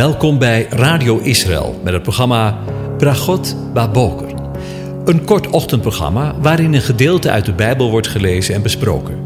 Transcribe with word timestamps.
Welkom 0.00 0.38
bij 0.38 0.66
Radio 0.70 1.18
Israël 1.18 1.80
met 1.84 1.92
het 1.92 2.02
programma 2.02 2.58
Bragot 2.98 3.56
Baboker. 3.72 4.34
Een 5.04 5.24
kort 5.24 5.46
ochtendprogramma 5.46 6.34
waarin 6.40 6.74
een 6.74 6.80
gedeelte 6.80 7.30
uit 7.30 7.44
de 7.44 7.52
Bijbel 7.52 7.90
wordt 7.90 8.08
gelezen 8.08 8.54
en 8.54 8.62
besproken. 8.62 9.18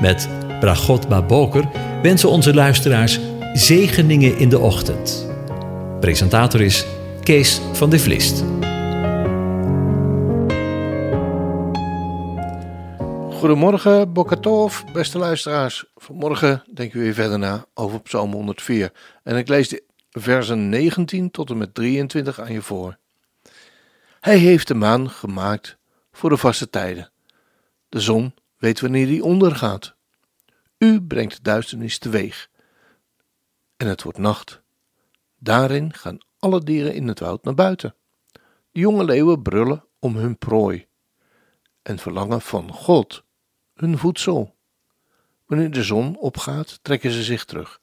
Met 0.00 0.28
Bragot 0.60 1.08
Baboker 1.08 1.64
wensen 2.02 2.28
onze 2.28 2.54
luisteraars 2.54 3.20
zegeningen 3.52 4.38
in 4.38 4.48
de 4.48 4.58
ochtend. 4.58 5.26
Presentator 6.00 6.60
is 6.60 6.86
Kees 7.22 7.60
van 7.72 7.90
de 7.90 7.98
Vlist. 7.98 8.44
Goedemorgen, 13.40 14.12
Bokatov, 14.12 14.82
beste 14.92 15.18
luisteraars. 15.18 15.84
Vanmorgen 15.94 16.62
denken 16.74 16.98
we 16.98 17.04
weer 17.04 17.14
verder 17.14 17.38
na 17.38 17.66
over 17.74 18.00
Psalm 18.00 18.32
104. 18.32 18.92
En 19.22 19.36
ik 19.36 19.48
lees 19.48 19.68
de 19.68 19.84
versen 20.10 20.68
19 20.68 21.30
tot 21.30 21.50
en 21.50 21.58
met 21.58 21.74
23 21.74 22.40
aan 22.40 22.52
je 22.52 22.62
voor. 22.62 22.98
Hij 24.20 24.36
heeft 24.36 24.68
de 24.68 24.74
maan 24.74 25.10
gemaakt 25.10 25.78
voor 26.12 26.30
de 26.30 26.36
vaste 26.36 26.70
tijden. 26.70 27.10
De 27.88 28.00
zon 28.00 28.34
weet 28.58 28.80
wanneer 28.80 29.06
die 29.06 29.24
ondergaat. 29.24 29.94
U 30.78 31.02
brengt 31.02 31.36
de 31.36 31.42
duisternis 31.42 31.98
teweeg. 31.98 32.48
En 33.76 33.86
het 33.86 34.02
wordt 34.02 34.18
nacht. 34.18 34.60
Daarin 35.38 35.94
gaan 35.94 36.18
alle 36.38 36.62
dieren 36.62 36.94
in 36.94 37.08
het 37.08 37.20
woud 37.20 37.44
naar 37.44 37.54
buiten. 37.54 37.94
De 38.72 38.80
jonge 38.80 39.04
leeuwen 39.04 39.42
brullen 39.42 39.84
om 39.98 40.16
hun 40.16 40.38
prooi 40.38 40.86
en 41.82 41.98
verlangen 41.98 42.40
van 42.40 42.72
God 42.72 43.28
hun 43.80 43.98
voedsel. 43.98 44.56
Wanneer 45.46 45.70
de 45.70 45.82
zon 45.82 46.16
opgaat, 46.16 46.78
trekken 46.82 47.10
ze 47.10 47.22
zich 47.22 47.44
terug 47.44 47.80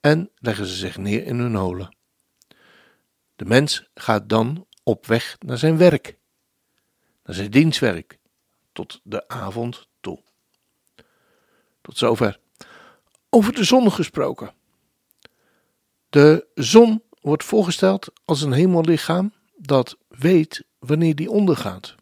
en 0.00 0.30
leggen 0.34 0.66
ze 0.66 0.74
zich 0.74 0.96
neer 0.96 1.24
in 1.24 1.38
hun 1.38 1.54
holen. 1.54 1.96
De 3.36 3.44
mens 3.44 3.88
gaat 3.94 4.28
dan 4.28 4.66
op 4.82 5.06
weg 5.06 5.36
naar 5.38 5.58
zijn 5.58 5.76
werk, 5.76 6.18
naar 7.24 7.34
zijn 7.34 7.50
dienstwerk, 7.50 8.18
tot 8.72 9.00
de 9.02 9.28
avond 9.28 9.88
toe. 10.00 10.22
Tot 11.80 11.98
zover. 11.98 12.40
Over 13.30 13.52
de 13.52 13.64
zon 13.64 13.92
gesproken. 13.92 14.54
De 16.08 16.46
zon 16.54 17.02
wordt 17.20 17.44
voorgesteld 17.44 18.12
als 18.24 18.42
een 18.42 18.52
hemellichaam 18.52 19.32
dat 19.56 19.96
weet 20.08 20.64
wanneer 20.78 21.14
die 21.14 21.30
ondergaat. 21.30 21.94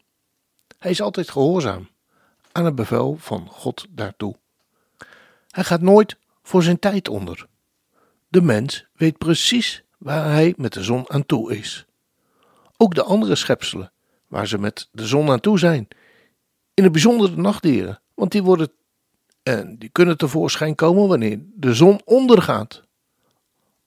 Hij 0.78 0.90
is 0.90 1.00
altijd 1.00 1.30
gehoorzaam 1.30 1.88
aan 2.56 2.64
het 2.64 2.74
bevel 2.74 3.16
van 3.18 3.48
God 3.50 3.86
daartoe. 3.90 4.36
Hij 5.50 5.64
gaat 5.64 5.80
nooit 5.80 6.16
voor 6.42 6.62
zijn 6.62 6.78
tijd 6.78 7.08
onder. 7.08 7.46
De 8.28 8.42
mens 8.42 8.86
weet 8.92 9.18
precies 9.18 9.82
waar 9.98 10.30
hij 10.30 10.54
met 10.56 10.72
de 10.72 10.82
zon 10.82 11.10
aan 11.10 11.26
toe 11.26 11.56
is. 11.56 11.86
Ook 12.76 12.94
de 12.94 13.02
andere 13.02 13.34
schepselen, 13.34 13.92
waar 14.28 14.46
ze 14.46 14.58
met 14.58 14.88
de 14.92 15.06
zon 15.06 15.30
aan 15.30 15.40
toe 15.40 15.58
zijn. 15.58 15.88
In 16.74 16.82
het 16.82 16.92
bijzonder 16.92 17.34
de 17.34 17.40
nachtdieren, 17.40 18.00
want 18.14 18.32
die, 18.32 18.42
worden, 18.42 18.72
en 19.42 19.78
die 19.78 19.88
kunnen 19.88 20.16
tevoorschijn 20.16 20.74
komen 20.74 21.08
wanneer 21.08 21.38
de 21.54 21.74
zon 21.74 22.00
ondergaat. 22.04 22.82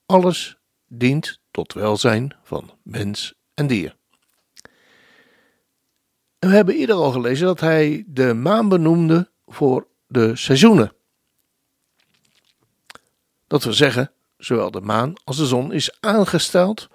Alles 0.06 0.58
dient 0.88 1.40
tot 1.52 1.74
welzijn 1.74 2.36
van 2.44 2.72
mens 2.84 3.34
en 3.54 3.68
dier. 3.68 3.99
We 6.40 6.48
hebben 6.48 6.76
eerder 6.76 6.96
al 6.96 7.12
gelezen 7.12 7.46
dat 7.46 7.60
hij 7.60 8.04
de 8.08 8.34
maan 8.34 8.70
benoemde 8.70 9.30
voor 9.48 9.88
de 10.08 10.36
seizoenen. 10.36 10.94
Dat 13.48 13.64
wil 13.64 13.74
zeggen, 13.74 14.12
zowel 14.38 14.72
de 14.72 14.82
maan 14.82 15.14
als 15.24 15.38
de 15.38 15.46
zon 15.46 15.72
is 15.72 15.98
aangesteld 16.00 16.90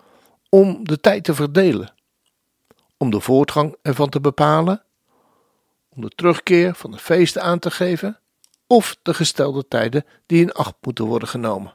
om 0.49 0.85
de 0.85 1.01
tijd 1.01 1.25
te 1.25 1.35
verdelen, 1.35 1.95
om 2.97 3.11
de 3.11 3.21
voortgang 3.21 3.77
ervan 3.83 4.09
te 4.09 4.21
bepalen, 4.21 4.83
om 5.89 6.03
de 6.03 6.09
terugkeer 6.09 6.75
van 6.75 6.91
de 6.91 6.99
feesten 6.99 7.43
aan 7.43 7.59
te 7.59 7.71
geven 7.71 8.19
of 8.67 8.97
de 9.03 9.15
gestelde 9.15 9.69
tijden 9.69 10.05
die 10.27 10.43
in 10.43 10.53
acht 10.53 10.75
moeten 10.81 11.05
worden 11.05 11.29
genomen. 11.29 11.75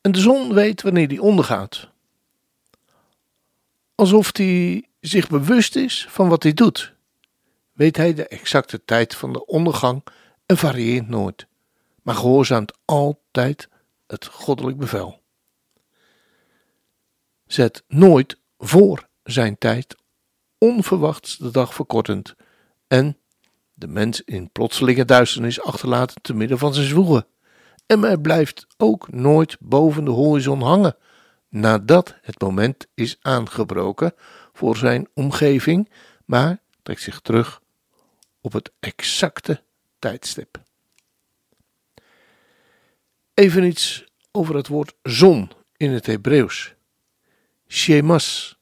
En 0.00 0.12
de 0.12 0.20
zon 0.20 0.54
weet 0.54 0.82
wanneer 0.82 1.08
die 1.08 1.22
ondergaat. 1.22 1.88
Alsof 3.94 4.32
die 4.32 4.87
zich 5.00 5.28
bewust 5.28 5.76
is 5.76 6.06
van 6.08 6.28
wat 6.28 6.42
hij 6.42 6.52
doet, 6.52 6.94
weet 7.72 7.96
hij 7.96 8.14
de 8.14 8.28
exacte 8.28 8.84
tijd 8.84 9.14
van 9.14 9.32
de 9.32 9.46
ondergang 9.46 10.04
en 10.46 10.56
varieert 10.56 11.08
nooit, 11.08 11.46
maar 12.02 12.14
gehoorzaamt 12.14 12.78
altijd 12.84 13.68
het 14.06 14.26
goddelijk 14.26 14.76
bevel. 14.76 15.22
Zet 17.46 17.84
nooit 17.88 18.38
voor 18.58 19.08
zijn 19.22 19.58
tijd 19.58 19.96
onverwachts 20.58 21.36
de 21.36 21.50
dag 21.50 21.74
verkortend 21.74 22.34
en 22.86 23.18
de 23.74 23.86
mens 23.86 24.22
in 24.22 24.50
plotselinge 24.52 25.04
duisternis 25.04 25.62
achterlaten 25.62 26.22
te 26.22 26.34
midden 26.34 26.58
van 26.58 26.74
zijn 26.74 26.86
zwoegen. 26.86 27.26
En 27.86 28.02
hij 28.02 28.18
blijft 28.18 28.66
ook 28.76 29.12
nooit 29.12 29.56
boven 29.60 30.04
de 30.04 30.10
horizon 30.10 30.62
hangen, 30.62 30.96
nadat 31.48 32.16
het 32.22 32.40
moment 32.40 32.86
is 32.94 33.16
aangebroken 33.20 34.14
voor 34.58 34.76
zijn 34.76 35.08
omgeving, 35.14 35.90
maar 36.24 36.60
trekt 36.82 37.02
zich 37.02 37.20
terug 37.20 37.62
op 38.40 38.52
het 38.52 38.72
exacte 38.80 39.62
tijdstip. 39.98 40.60
Even 43.34 43.64
iets 43.64 44.04
over 44.30 44.54
het 44.54 44.68
woord 44.68 44.94
zon 45.02 45.50
in 45.76 45.90
het 45.90 46.06
Hebreeuws. 46.06 46.74
Shemas. 47.68 48.58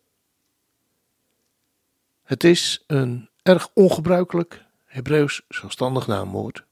Het 2.23 2.45
is 2.45 2.85
een 2.87 3.31
erg 3.43 3.69
ongebruikelijk 3.75 4.65
Hebreeuws 4.85 5.43
zelfstandig 5.49 6.07
naamwoord. 6.07 6.65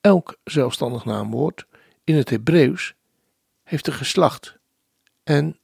Elk 0.00 0.38
zelfstandig 0.44 1.04
naamwoord 1.04 1.66
in 2.04 2.14
het 2.14 2.30
Hebreeuws 2.30 2.94
heeft 3.62 3.86
een 3.86 3.92
geslacht 3.92 4.58
en 5.22 5.59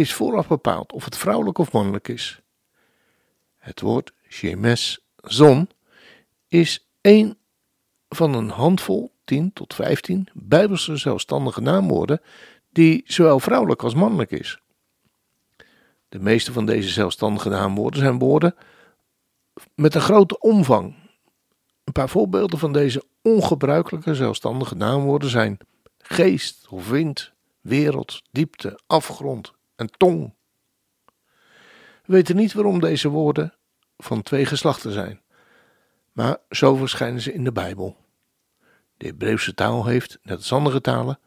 is 0.00 0.14
vooraf 0.14 0.48
bepaald 0.48 0.92
of 0.92 1.04
het 1.04 1.16
vrouwelijk 1.16 1.58
of 1.58 1.72
mannelijk 1.72 2.08
is. 2.08 2.40
Het 3.58 3.80
woord 3.80 4.12
shemes, 4.28 5.00
zon, 5.16 5.68
is 6.48 6.88
één 7.00 7.38
van 8.08 8.34
een 8.34 8.48
handvol, 8.48 9.12
10 9.24 9.52
tot 9.52 9.74
15, 9.74 10.28
bijbelse 10.32 10.96
zelfstandige 10.96 11.60
naamwoorden 11.60 12.20
die 12.70 13.02
zowel 13.06 13.40
vrouwelijk 13.40 13.82
als 13.82 13.94
mannelijk 13.94 14.30
is. 14.30 14.60
De 16.08 16.18
meeste 16.18 16.52
van 16.52 16.66
deze 16.66 16.88
zelfstandige 16.88 17.48
naamwoorden 17.48 18.00
zijn 18.00 18.18
woorden 18.18 18.54
met 19.74 19.94
een 19.94 20.00
grote 20.00 20.38
omvang. 20.38 20.94
Een 21.84 21.92
paar 21.92 22.08
voorbeelden 22.08 22.58
van 22.58 22.72
deze 22.72 23.04
ongebruikelijke 23.22 24.14
zelfstandige 24.14 24.74
naamwoorden 24.74 25.30
zijn 25.30 25.58
geest 25.98 26.68
of 26.68 26.88
wind, 26.88 27.32
wereld, 27.60 28.22
diepte, 28.30 28.80
afgrond, 28.86 29.58
en 29.80 29.90
tong. 29.96 30.34
We 32.04 32.16
weten 32.16 32.36
niet 32.36 32.52
waarom 32.52 32.80
deze 32.80 33.08
woorden 33.08 33.54
van 33.96 34.22
twee 34.22 34.46
geslachten 34.46 34.92
zijn, 34.92 35.20
maar 36.12 36.38
zo 36.50 36.74
verschijnen 36.74 37.20
ze 37.20 37.32
in 37.32 37.44
de 37.44 37.52
Bijbel. 37.52 37.96
De 38.96 39.06
Hebreeuwse 39.06 39.54
taal 39.54 39.86
heeft, 39.86 40.18
net 40.22 40.36
als 40.36 40.52
andere 40.52 40.80
talen, 40.80 41.18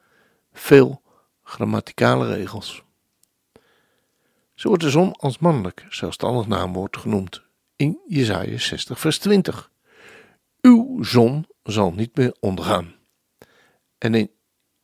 veel 0.53 1.01
grammaticale 1.43 2.33
regels. 2.33 2.83
Zo 4.53 4.67
wordt 4.67 4.83
de 4.83 4.89
zon 4.89 5.13
als 5.13 5.37
mannelijk 5.37 5.85
zelfstandig 5.89 6.47
naamwoord 6.47 6.97
genoemd 6.97 7.43
in 7.75 7.99
Jesaja 8.07 8.57
60 8.57 8.99
vers 8.99 9.19
20. 9.19 9.71
Uw 10.61 11.03
zon 11.03 11.47
zal 11.63 11.91
niet 11.93 12.15
meer 12.15 12.35
ondergaan. 12.39 12.95
En 13.97 14.15
in 14.15 14.31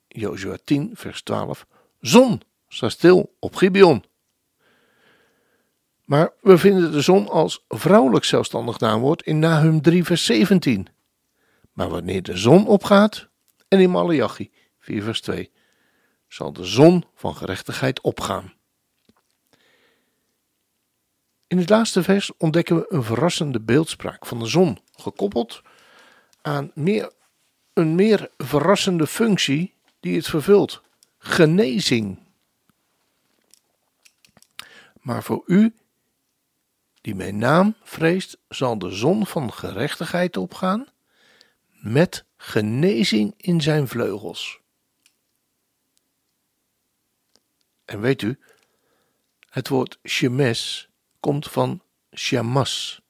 Jozua 0.07 0.57
10 0.63 0.92
vers 0.94 1.22
12. 1.22 1.68
Zon, 2.00 2.42
sta 2.69 2.89
stil 2.89 3.36
op 3.39 3.56
Gibeon. 3.56 4.04
Maar 6.04 6.33
we 6.42 6.57
vinden 6.57 6.92
de 6.92 7.01
zon 7.01 7.30
als 7.30 7.66
vrouwelijk 7.68 8.25
zelfstandig 8.25 8.80
naamwoord 8.80 9.21
in 9.21 9.39
Nahum 9.39 9.81
3 9.81 10.04
vers 10.04 10.25
17. 10.25 10.88
Maar 11.74 11.89
wanneer 11.89 12.24
de 12.24 12.38
zon 12.38 12.68
opgaat, 12.68 13.27
en 13.68 13.80
in 13.80 13.89
Malachi 13.89 14.51
4 14.80 15.04
vers 15.04 15.21
2, 15.21 15.51
zal 16.27 16.54
de 16.54 16.66
zon 16.66 17.06
van 17.16 17.36
gerechtigheid 17.36 18.01
opgaan. 18.01 18.54
In 21.48 21.57
het 21.57 21.69
laatste 21.69 22.04
vers 22.04 22.31
ontdekken 22.38 22.75
we 22.75 22.86
een 22.89 23.04
verrassende 23.04 23.60
beeldspraak 23.60 24.25
van 24.25 24.39
de 24.39 24.45
zon, 24.45 24.80
gekoppeld 24.92 25.62
aan 26.42 26.72
meer, 26.74 27.12
een 27.74 27.95
meer 27.95 28.30
verrassende 28.38 29.07
functie 29.07 29.74
die 30.00 30.15
het 30.15 30.27
vervult: 30.27 30.81
genezing. 31.18 32.19
Maar 35.00 35.24
voor 35.24 35.44
u, 35.46 35.75
die 37.01 37.16
mijn 37.16 37.38
naam 37.38 37.75
vreest, 37.84 38.38
zal 38.50 38.78
de 38.80 38.92
zon 38.92 39.25
van 39.25 39.54
gerechtigheid 39.54 40.38
opgaan 40.38 40.88
met 41.69 42.25
genezing 42.38 43.34
in 43.38 43.62
zijn 43.62 43.88
vleugels. 43.88 44.60
En 47.86 48.01
weet 48.01 48.22
u, 48.22 48.40
het 49.50 49.68
woord 49.68 50.00
shemes 50.04 50.90
komt 51.19 51.50
van 51.50 51.81
shamas, 52.16 53.01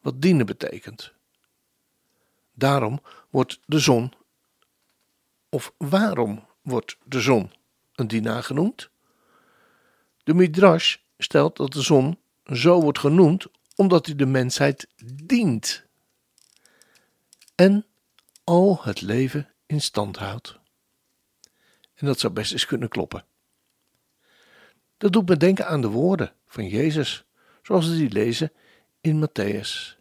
wat 0.00 0.20
dienen 0.20 0.46
betekent. 0.46 1.12
Daarom 2.52 3.02
wordt 3.30 3.60
de 3.66 3.78
zon, 3.78 4.12
of 5.48 5.72
waarom 5.76 6.46
wordt 6.62 6.96
de 7.04 7.20
zon 7.20 7.52
een 7.94 8.08
dienaar 8.08 8.42
genoemd? 8.42 8.90
De 10.22 10.34
Midrash 10.34 10.96
stelt 11.18 11.56
dat 11.56 11.72
de 11.72 11.82
zon 11.82 12.18
zo 12.52 12.80
wordt 12.80 12.98
genoemd 12.98 13.46
omdat 13.74 14.06
hij 14.06 14.14
de 14.14 14.26
mensheid 14.26 14.88
dient 15.24 15.84
en 17.54 17.86
al 18.44 18.78
het 18.82 19.00
leven 19.00 19.48
in 19.66 19.80
stand 19.80 20.16
houdt. 20.16 20.58
En 21.94 22.06
dat 22.06 22.20
zou 22.20 22.32
best 22.32 22.52
eens 22.52 22.66
kunnen 22.66 22.88
kloppen. 22.88 23.24
Dat 24.96 25.12
doet 25.12 25.28
me 25.28 25.36
denken 25.36 25.66
aan 25.66 25.80
de 25.80 25.88
woorden 25.88 26.32
van 26.46 26.68
Jezus, 26.68 27.24
zoals 27.62 27.88
we 27.88 27.96
die 27.96 28.10
lezen 28.10 28.52
in 29.00 29.28
Matthäus. 29.28 29.98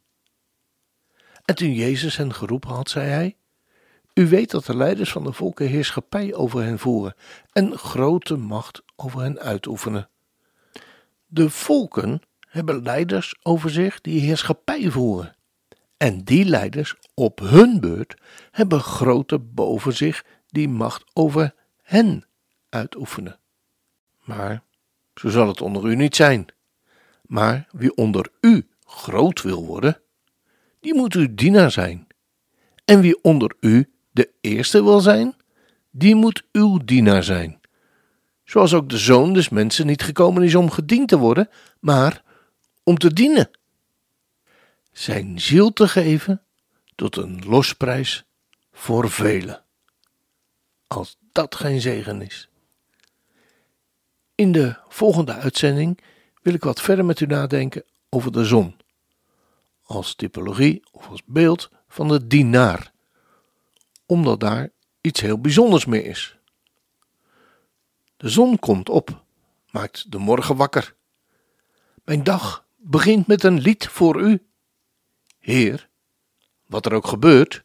En 1.46 1.56
toen 1.56 1.74
Jezus 1.74 2.18
hen 2.18 2.34
geroepen 2.34 2.70
had, 2.70 2.90
zei 2.90 3.10
hij: 3.10 3.38
U 4.20 4.28
weet 4.28 4.52
dat 4.52 4.66
de 4.66 4.76
leiders 4.76 5.12
van 5.12 5.24
de 5.24 5.34
volken 5.34 5.68
heerschappij 5.68 6.34
over 6.34 6.64
hen 6.64 6.80
voeren 6.80 7.16
en 7.52 7.78
grote 7.78 8.36
macht 8.36 8.82
over 8.96 9.22
hen 9.22 9.40
uitoefenen. 9.40 10.10
De 11.26 11.50
volken 11.50 12.22
hebben 12.40 12.82
leiders 12.84 13.36
over 13.42 13.70
zich 13.70 14.02
die 14.02 14.22
heerschappij 14.22 14.90
voeren. 14.92 15.36
En 15.98 16.24
die 16.24 16.46
leiders 16.46 16.96
op 17.14 17.40
hun 17.40 17.80
beurt 17.80 18.16
hebben 18.52 18.80
grote 18.80 19.40
boven 19.40 19.94
zich 19.94 20.26
die 20.48 20.70
macht 20.70 21.04
over 21.14 21.54
hen 21.82 22.26
uitoefenen. 22.70 23.40
Maar 24.24 24.64
zo 25.16 25.30
zal 25.30 25.48
het 25.48 25.62
onder 25.62 25.86
u 25.86 25.96
niet 25.96 26.16
zijn. 26.16 26.46
Maar 27.22 27.68
wie 27.72 27.96
onder 27.96 28.32
u 28.42 28.70
groot 28.84 29.42
wil 29.42 29.66
worden, 29.66 30.02
die 30.80 30.96
moet 30.96 31.14
uw 31.14 31.28
dienaar 31.36 31.72
zijn. 31.72 32.08
En 32.86 33.02
wie 33.02 33.24
onder 33.24 33.56
u 33.60 33.94
de 34.20 34.32
eerste 34.42 34.84
wil 34.84 35.00
zijn, 35.00 35.36
die 35.92 36.16
moet 36.16 36.44
uw 36.52 36.78
dienaar 36.86 37.24
zijn. 37.24 37.60
Zoals 38.44 38.74
ook 38.74 38.90
de 38.90 38.98
zoon 38.98 39.34
des 39.34 39.50
mensen 39.50 39.86
niet 39.86 40.04
gekomen 40.04 40.44
is 40.44 40.56
om 40.56 40.72
gediend 40.72 41.08
te 41.08 41.18
worden, 41.18 41.50
maar 41.80 42.24
om 42.84 42.98
te 42.98 43.14
dienen. 43.14 43.50
Zijn 44.92 45.42
ziel 45.42 45.74
te 45.74 45.88
geven 45.88 46.42
tot 46.96 47.16
een 47.16 47.44
losprijs 47.46 48.26
voor 48.72 49.10
velen. 49.10 49.64
Als 50.88 51.18
dat 51.32 51.56
geen 51.56 51.82
zegen 51.82 52.22
is. 52.22 52.50
In 54.36 54.52
de 54.52 54.78
volgende 54.88 55.34
uitzending 55.34 56.00
wil 56.42 56.54
ik 56.54 56.64
wat 56.64 56.82
verder 56.82 57.06
met 57.06 57.20
u 57.20 57.26
nadenken 57.26 57.84
over 58.10 58.32
de 58.32 58.46
zon. 58.46 58.76
Als 59.84 60.16
typologie 60.16 60.84
of 60.92 61.10
als 61.10 61.22
beeld 61.26 61.70
van 61.88 62.08
de 62.08 62.28
dienaar. 62.28 62.92
Omdat 64.10 64.40
daar 64.40 64.70
iets 65.02 65.22
heel 65.22 65.40
bijzonders 65.40 65.86
mee 65.86 66.04
is. 66.04 66.38
De 68.18 68.30
zon 68.30 68.60
komt 68.60 68.90
op, 68.90 69.24
maakt 69.72 70.12
de 70.12 70.18
morgen 70.18 70.56
wakker. 70.56 70.96
Mijn 72.04 72.24
dag 72.24 72.66
begint 72.76 73.28
met 73.28 73.44
een 73.44 73.60
lied 73.60 73.88
voor 73.88 74.22
u. 74.22 74.46
Heer, 75.40 75.90
wat 76.66 76.86
er 76.86 76.94
ook 76.94 77.08
gebeurt, 77.08 77.64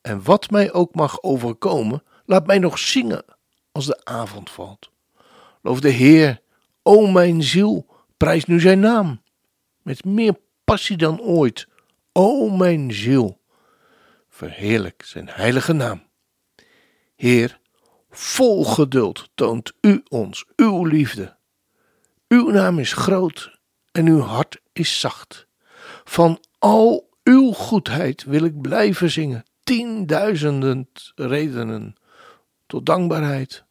en 0.00 0.22
wat 0.22 0.50
mij 0.50 0.72
ook 0.72 0.94
mag 0.94 1.22
overkomen, 1.22 2.02
laat 2.24 2.46
mij 2.46 2.58
nog 2.58 2.78
zingen 2.78 3.24
als 3.72 3.86
de 3.86 4.04
avond 4.04 4.50
valt. 4.50 4.90
Loof 5.62 5.80
de 5.80 5.90
Heer, 5.90 6.42
o 6.82 7.06
mijn 7.06 7.42
ziel, 7.42 7.86
prijs 8.16 8.44
nu 8.44 8.60
zijn 8.60 8.80
naam, 8.80 9.22
met 9.82 10.04
meer 10.04 10.38
passie 10.64 10.96
dan 10.96 11.20
ooit, 11.20 11.68
o 12.12 12.48
mijn 12.48 12.92
ziel. 12.92 13.37
Verheerlijk 14.38 15.02
zijn 15.04 15.28
heilige 15.28 15.72
naam. 15.72 16.02
Heer, 17.16 17.60
vol 18.10 18.64
geduld 18.64 19.30
toont 19.34 19.72
u 19.80 20.02
ons 20.08 20.44
uw 20.56 20.84
liefde. 20.84 21.36
Uw 22.28 22.50
naam 22.50 22.78
is 22.78 22.92
groot 22.92 23.58
en 23.92 24.06
uw 24.06 24.20
hart 24.20 24.60
is 24.72 25.00
zacht. 25.00 25.46
Van 26.04 26.44
al 26.58 27.10
uw 27.22 27.52
goedheid 27.52 28.24
wil 28.24 28.44
ik 28.44 28.60
blijven 28.60 29.10
zingen, 29.10 29.44
tienduizenden 29.62 30.88
redenen 31.14 31.94
tot 32.66 32.86
dankbaarheid. 32.86 33.64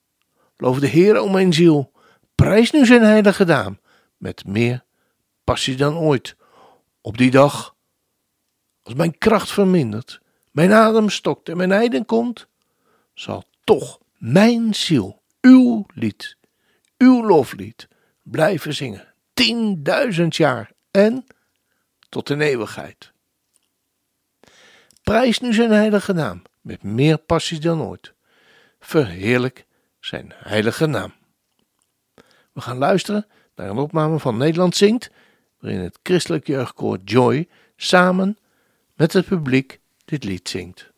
Loof 0.58 0.80
de 0.80 0.88
Heer 0.88 1.22
om 1.22 1.32
mijn 1.32 1.54
ziel, 1.54 1.92
prijs 2.36 2.72
nu 2.72 2.86
zijn 2.86 3.04
heilige 3.04 3.44
naam, 3.44 3.80
met 4.18 4.46
meer 4.46 4.84
passie 5.44 5.76
dan 5.76 5.98
ooit. 5.98 6.36
Op 7.02 7.18
die 7.18 7.32
dag, 7.32 7.76
als 8.84 8.94
mijn 8.94 9.18
kracht 9.18 9.52
vermindert, 9.52 10.26
mijn 10.58 10.74
adem 10.74 11.10
stokt 11.10 11.50
en 11.50 11.58
mijn 11.58 11.72
einde 11.72 12.06
komt, 12.06 12.48
zal 13.14 13.44
toch 13.64 14.00
mijn 14.18 14.76
ziel 14.76 15.22
uw 15.42 15.86
lied, 15.94 16.38
uw 16.98 17.26
loflied 17.26 17.88
blijven 18.22 18.74
zingen. 18.74 19.14
Tienduizend 19.34 20.36
jaar 20.36 20.72
en 20.92 21.26
tot 22.10 22.30
in 22.30 22.42
eeuwigheid. 22.42 23.12
Prijs 25.04 25.40
nu 25.40 25.54
zijn 25.54 25.72
heilige 25.72 26.14
naam 26.14 26.42
met 26.62 26.84
meer 26.84 27.18
passie 27.18 27.60
dan 27.60 27.82
ooit. 27.82 28.14
Verheerlijk 28.80 29.66
zijn 30.00 30.34
heilige 30.36 30.86
naam. 30.86 31.14
We 32.54 32.62
gaan 32.62 32.78
luisteren 32.78 33.28
naar 33.56 33.70
een 33.70 33.78
opname 33.78 34.20
van 34.20 34.38
Nederland 34.38 34.76
zingt, 34.76 35.12
waarin 35.60 35.80
het 35.80 36.00
christelijk 36.04 36.48
jeugdkoor 36.48 36.98
Joy 37.04 37.48
samen 37.76 38.38
met 38.96 39.14
het 39.14 39.26
publiek 39.26 39.80
dit 40.08 40.24
lied 40.24 40.50
zingt. 40.50 40.92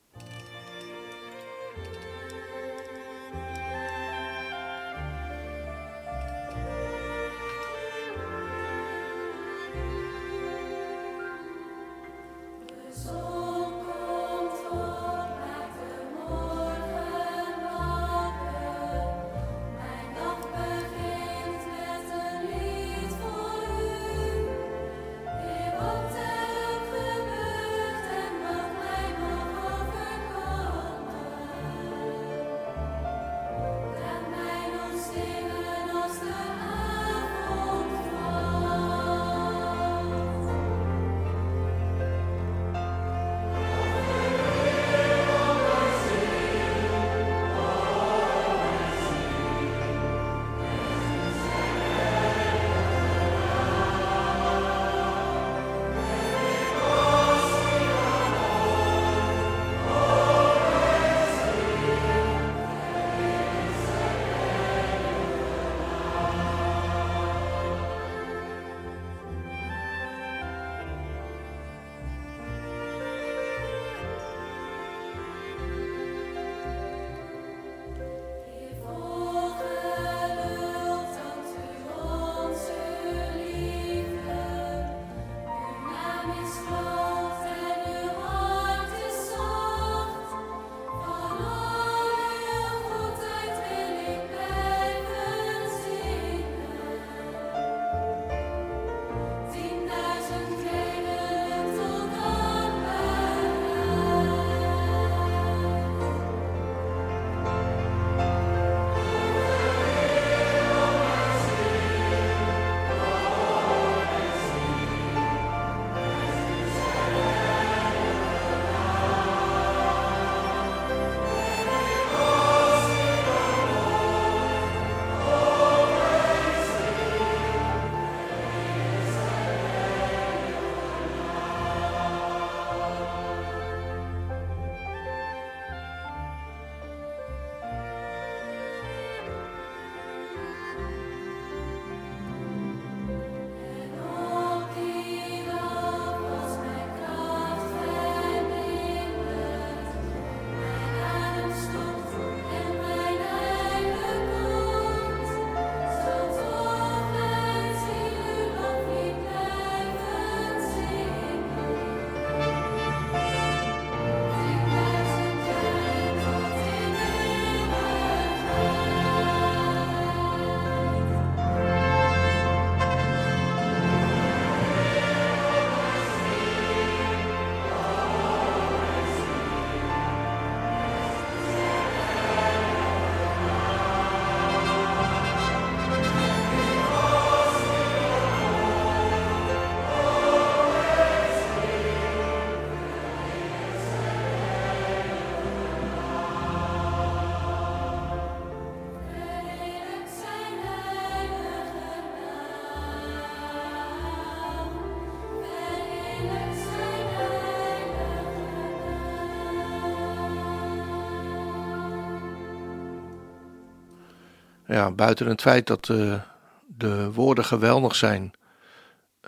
Ja, 214.69 214.91
buiten 214.91 215.27
het 215.27 215.41
feit 215.41 215.67
dat 215.67 215.87
uh, 215.87 216.21
de 216.67 217.11
woorden 217.11 217.45
geweldig 217.45 217.95
zijn, 217.95 218.33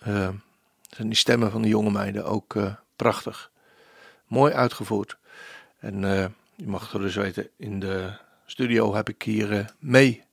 uh, 0.07 0.29
zijn 0.89 1.07
die 1.07 1.15
stemmen 1.15 1.51
van 1.51 1.61
de 1.61 1.67
jonge 1.67 1.91
meiden 1.91 2.25
ook 2.25 2.53
uh, 2.53 2.73
prachtig. 2.95 3.51
Mooi 4.27 4.53
uitgevoerd. 4.53 5.17
En 5.79 6.01
je 6.55 6.67
mag 6.67 6.91
dus 6.91 7.15
weten, 7.15 7.49
in 7.57 7.79
de 7.79 8.13
studio 8.45 8.95
heb 8.95 9.09
ik 9.09 9.21
hier 9.21 9.73
mee 9.79 10.23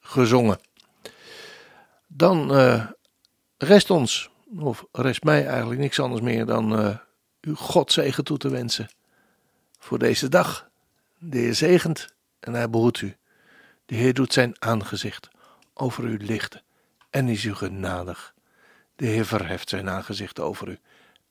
gezongen. 0.00 0.60
Dan 2.06 2.52
rest 3.58 3.90
ons, 3.90 4.30
of 4.58 4.84
rest 4.92 5.22
mij 5.22 5.46
eigenlijk 5.46 5.80
niks 5.80 6.00
anders 6.00 6.20
meer 6.20 6.46
dan 6.46 6.98
u 7.40 7.54
God 7.54 7.92
zegen 7.92 8.24
toe 8.24 8.38
te 8.38 8.48
wensen 8.48 8.88
voor 9.78 9.98
deze 9.98 10.28
dag. 10.28 10.70
De 11.18 11.38
Heer 11.38 11.54
zegent 11.54 12.14
en 12.40 12.54
hij 12.54 12.70
behoedt 12.70 13.00
u. 13.00 13.19
De 13.90 13.96
Heer 13.96 14.14
doet 14.14 14.32
zijn 14.32 14.54
aangezicht 14.58 15.28
over 15.74 16.04
u 16.04 16.16
lichten 16.20 16.62
en 17.10 17.28
is 17.28 17.44
u 17.44 17.54
genadig. 17.54 18.34
De 18.96 19.06
Heer 19.06 19.26
verheft 19.26 19.68
zijn 19.68 19.88
aangezicht 19.88 20.40
over 20.40 20.68
u 20.68 20.78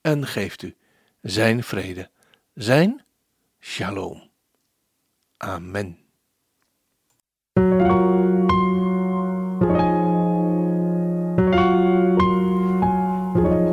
en 0.02 0.28
geeft 0.28 0.62
u 0.62 0.76
zijn 1.22 1.64
vrede, 1.64 2.10
zijn 2.54 3.02
shalom. 3.60 4.30
Amen. 5.38 5.98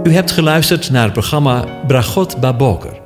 U 0.05 0.12
hebt 0.12 0.31
geluisterd 0.31 0.90
naar 0.90 1.05
het 1.05 1.12
programma 1.12 1.85
Bragot 1.87 2.40
Baboker. 2.40 3.00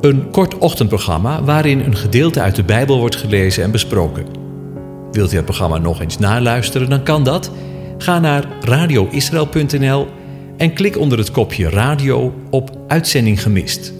Een 0.00 0.30
kort 0.30 0.58
ochtendprogramma 0.58 1.42
waarin 1.42 1.80
een 1.80 1.96
gedeelte 1.96 2.40
uit 2.40 2.56
de 2.56 2.64
Bijbel 2.64 2.98
wordt 2.98 3.16
gelezen 3.16 3.62
en 3.64 3.70
besproken. 3.70 4.39
Wilt 5.12 5.32
u 5.32 5.36
het 5.36 5.44
programma 5.44 5.78
nog 5.78 6.00
eens 6.00 6.18
naluisteren, 6.18 6.88
dan 6.88 7.02
kan 7.02 7.24
dat. 7.24 7.50
Ga 7.98 8.18
naar 8.18 8.44
radioisrael.nl 8.60 10.08
en 10.56 10.74
klik 10.74 10.98
onder 10.98 11.18
het 11.18 11.30
kopje 11.30 11.68
radio 11.68 12.34
op 12.50 12.70
Uitzending 12.88 13.42
gemist. 13.42 13.99